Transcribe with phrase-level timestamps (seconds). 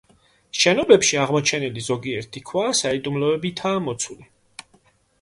[0.63, 4.31] შენობებში აღმოჩენილი ზოგიერთი ქვა საიდუმლოებითაა მოცული.